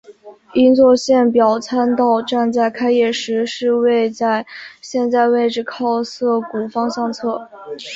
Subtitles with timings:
[0.55, 4.43] 银座线表参道站在开业时是位在
[4.81, 7.47] 现在位置靠涩谷方向侧。